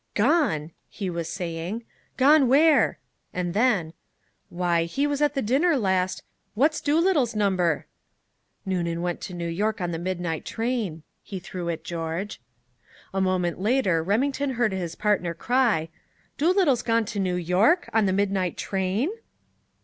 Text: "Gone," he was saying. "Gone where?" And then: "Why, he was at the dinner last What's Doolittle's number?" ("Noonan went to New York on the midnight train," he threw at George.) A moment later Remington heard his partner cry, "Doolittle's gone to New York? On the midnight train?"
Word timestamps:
"Gone," 0.15 0.71
he 0.89 1.11
was 1.11 1.29
saying. 1.29 1.83
"Gone 2.17 2.47
where?" 2.47 2.97
And 3.35 3.53
then: 3.53 3.93
"Why, 4.49 4.85
he 4.85 5.05
was 5.05 5.21
at 5.21 5.35
the 5.35 5.43
dinner 5.43 5.77
last 5.77 6.23
What's 6.55 6.81
Doolittle's 6.81 7.35
number?" 7.35 7.85
("Noonan 8.65 9.03
went 9.03 9.21
to 9.21 9.35
New 9.35 9.47
York 9.47 9.79
on 9.79 9.91
the 9.91 9.99
midnight 9.99 10.43
train," 10.43 11.03
he 11.21 11.37
threw 11.39 11.69
at 11.69 11.83
George.) 11.83 12.41
A 13.13 13.21
moment 13.21 13.59
later 13.61 14.01
Remington 14.01 14.53
heard 14.55 14.71
his 14.73 14.95
partner 14.95 15.35
cry, 15.35 15.89
"Doolittle's 16.35 16.81
gone 16.81 17.05
to 17.05 17.19
New 17.19 17.35
York? 17.35 17.87
On 17.93 18.07
the 18.07 18.11
midnight 18.11 18.57
train?" 18.57 19.11